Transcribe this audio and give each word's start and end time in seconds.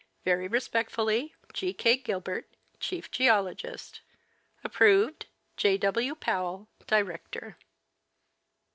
Very 0.25 0.47
respectfully,. 0.47 1.35
G. 1.53 1.73
K. 1.75 1.95
Gilbert, 1.95 2.49
Chief 2.79 3.11
Geologist. 3.11 4.01
Approved, 4.63 5.27
J. 5.57 5.77
W. 5.77 6.15
Powell, 6.15 6.67
Director. 6.87 7.55